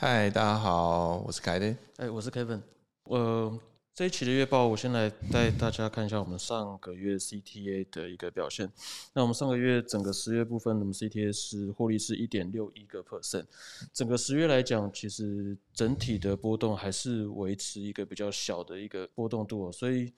[0.00, 1.74] 嗨，大家好，我是凯德。
[1.96, 2.62] 哎，我是 Kevin。
[3.02, 3.58] 呃，
[3.92, 8.70] 这一期的月报，我先来带大家看一下我们上个月 CTA 的一个表现。
[9.12, 13.46] 那我们上个月整个十月部分，我们 CTA 是获利是一点六一个 percent。
[13.92, 19.72] 整个十月来讲，其实整体的波动还是维持一个比较小的一个波动度。
[19.72, 20.12] 所以，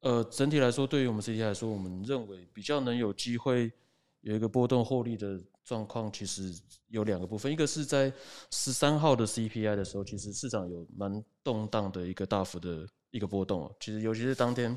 [0.00, 3.70] 呃，整体来说，对于我们 CTA 来说，我们认为比较能有机会
[4.24, 5.40] 有一个波动获利的。
[5.66, 6.52] 状况其实
[6.88, 8.12] 有两个部分，一个是在
[8.50, 14.76] 十三号的 CPI 的时候，其实市场有蛮动荡的一个大幅的一个波动其实尤其是当天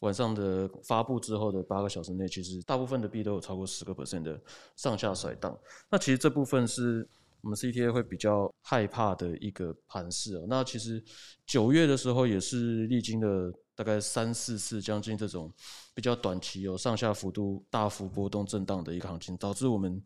[0.00, 4.38] 晚上的发布之后的八个小时内，其实大部分的币都有超过十个 percent 的
[4.76, 5.58] 上下甩荡。
[5.88, 7.08] 那其实这部分是
[7.40, 10.42] 我们 CTA 会比较害怕的一个盘势啊。
[10.48, 11.02] 那其实
[11.46, 13.52] 九月的时候也是历经了。
[13.76, 15.52] 大概三四次将近这种
[15.94, 20.02] 比较短期有上下幅度大幅波动震荡的一个行情，导致我们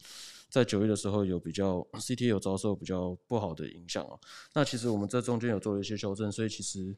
[0.49, 4.19] 在九月的时候有比较 CTA 有遭受比较不好的影响啊。
[4.53, 6.97] 那其实我们这中间有做了一些修正，所以其实，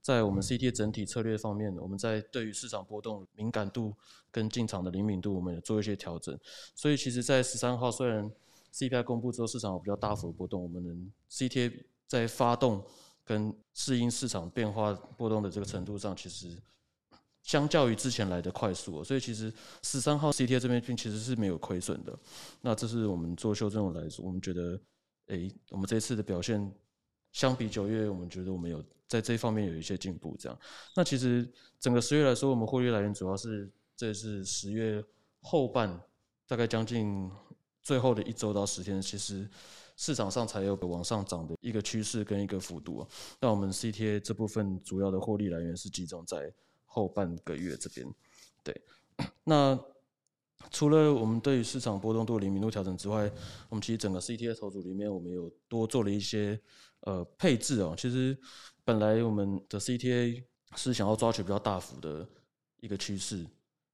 [0.00, 3.94] 在我们 CTA 整体策略方面，我们在对于市场波动敏感度
[4.30, 6.34] 跟进场的灵敏度，我们也做一些调整。
[6.74, 8.32] 所以其实，在十三号虽然
[8.74, 12.84] CPI 公布之后市场有比较大幅的波动，我们能 CTA 在发动。
[13.26, 16.62] 跟适应市场变化波动的这个程度上，其实
[17.42, 19.50] 相较于之前来的快速，所以其实
[19.82, 22.14] 十三号 CTA 这边并其实是没有亏损的。
[22.60, 24.78] 那这是我们做修正来说，我们觉得，
[25.28, 26.70] 哎，我们这次的表现
[27.32, 30.36] 相比九月，我们觉得我们有在这方面有一些进步。
[30.38, 30.58] 这样，
[30.94, 35.02] 那其实整个十月来说，我们获利来源主要是这是十月
[35.40, 35.98] 后半，
[36.46, 37.30] 大概将近
[37.84, 39.48] 最后的一周到十天，其实。
[39.96, 43.08] 市场上才有个往上涨的一个趋势跟一个幅度啊。
[43.38, 46.52] 那我们 CTA 这部分主要的获利来源是集中在
[46.84, 48.04] 后半个月这边。
[48.64, 48.82] 对，
[49.44, 49.78] 那
[50.72, 53.30] 除了我们对于市场波动度灵敏度调整之外，
[53.68, 56.60] 我们其实整个 CTA 投组里面，我们有多做了一些
[57.02, 57.94] 呃配置哦。
[57.96, 58.36] 其实
[58.84, 60.42] 本来我们的 CTA
[60.74, 62.28] 是想要抓取比较大幅的
[62.80, 63.46] 一个趋势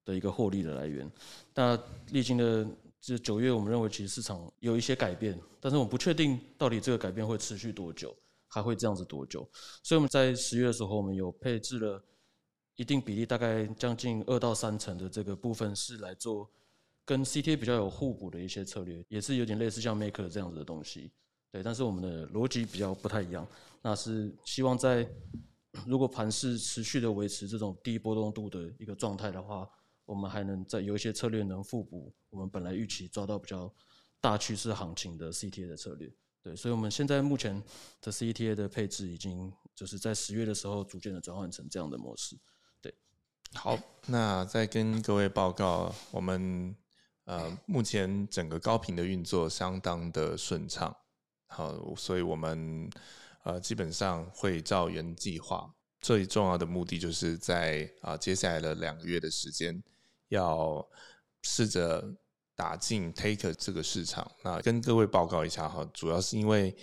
[0.03, 1.13] 的一个获利的来源，
[1.55, 2.67] 那历经的。
[3.01, 8.15] 这九月，我们认为其实市场有一些改变，但是我们不确定到底这个改变会持续多久，
[8.47, 9.49] 还会这样子多久。
[9.83, 12.05] 所以我们在十月的时候，我们有配置了
[12.77, 16.51] 一定比例，大概将近二到三成的这个部分是来做
[17.07, 21.11] 跟 CTA 比较有互补的一些策略，也是有点类似像 Maker 这样子的东西。
[21.51, 23.49] 对，但是我们的逻辑比较不太一样，
[23.81, 25.09] 那是希望在
[25.87, 29.67] 如果盘势持续的维持这种低波动度的一个状态的话。
[30.11, 33.73] 我们还能在有一些策略能互补，我们本来预期抓到比较
[34.21, 36.13] 大趋势行情的 CTA 的策略，
[36.43, 37.63] 对，所以我们现在目前
[38.01, 42.37] 的 CTA 的配置已经就是在十月的时候逐渐的转换成这样的模式，
[42.83, 42.93] 对。
[43.55, 43.79] 好，
[44.09, 46.75] 那再跟各位报告，我们
[47.27, 50.97] 呃目前整个高频的运作相当的顺畅，
[51.47, 52.91] 好，所以我们
[53.45, 59.81] 呃基本上会照原计划，最重要的目的就是在啊接下来的两个月的时间。
[60.31, 60.85] 要
[61.43, 62.03] 试着
[62.57, 64.29] 打进 Take 这个市场。
[64.43, 66.75] 那跟各位报告一下哈，主要是因为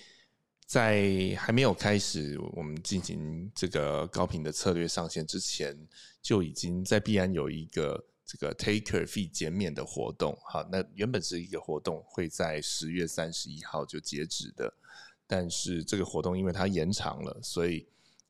[0.66, 5.76] 在还没有开始我们进行这个高频的策略上线之前，
[6.22, 10.38] 就已经在必然有一个这个 Taker fee 减免的活动。
[10.46, 14.74] 好，那原本是一个活动会在十月三十一号就截止的，
[15.26, 17.88] 但是这个活动因为它延长了，所以。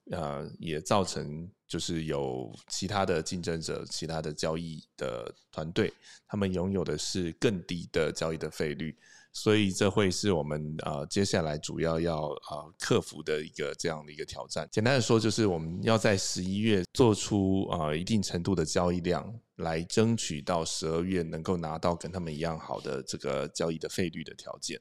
[0.10, 5.94] 呃，也造成就是有其他的竞争者、其他的交易的团队，
[6.28, 8.98] 他们拥有的是更低的交易的费率，
[9.34, 14.68] 所以这会是我们呃接下来主要要呃克服的一个这样的一个挑战。
[14.72, 24.80] 简单的说，就是我们要在十一月做出啊一定程度的交易量，来争取到十二月能够拿到跟他们一样好的这个交易的费率的条件。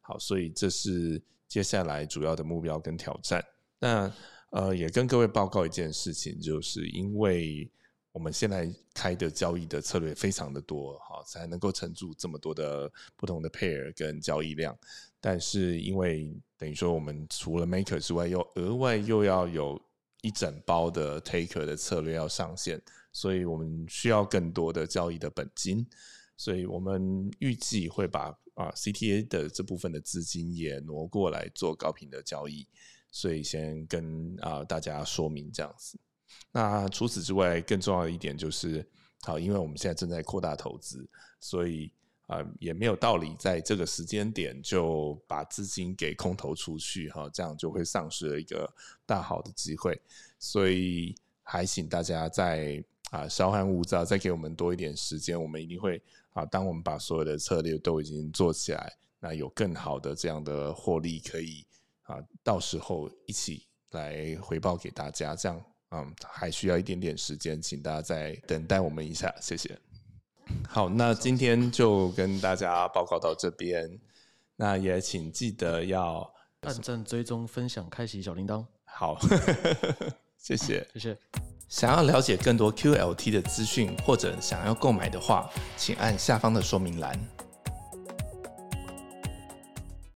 [0.00, 3.44] 好，所以这是接下来主要的目标跟挑战。
[3.78, 4.10] 那
[4.52, 7.70] 呃，也跟各位报告一件事情，就是因为
[8.12, 14.78] 我们现在开的交易的策略非常的多，哈，才能够撑住这么多的不同的 pair 跟交易量。
[15.22, 19.80] 但是因为等于说我们除了 maker 之外，又额外又要有
[20.20, 22.78] 一整包的 taker 的策略要上线，
[23.10, 25.86] 所以我们需要更多的交易的本金。
[26.36, 32.68] 所以我们预计会把啊 CTA 的这部分的资金也挪过来做高频的交易。
[33.12, 35.96] 所以先跟啊大家说明这样子。
[36.50, 38.84] 那除此之外，更重要的一点就是，
[39.20, 41.06] 好，因为我们现在正在扩大投资，
[41.38, 41.92] 所以
[42.26, 48.68] 啊也没有道理在这个时间点就把资金给空投出去哈，这样就会丧失了一个
[49.04, 50.00] 大好的机会。
[50.38, 61.66] 所以还请大家在啊稍安勿躁，再给我们多一点时间，我们一定会啊，当我们把所有的策略都已经做起来，那有更好的这样的获利可以。
[62.12, 65.34] 啊，到时候一起来回报给大家。
[65.34, 69.78] 这样，嗯，还需要一点点时间，请大家再等待我们一下，谢谢。
[70.68, 73.98] 好，那今天就跟大家报告到这边。
[74.56, 76.30] 那也请记得要
[76.60, 78.64] 按赞、追踪、分享、开启小铃铛。
[78.84, 79.18] 好，
[80.36, 81.18] 谢谢，谢谢。
[81.68, 87.18] 想要了解更多 QLT 的资讯，或者想要购买的话，请按下方的说明栏。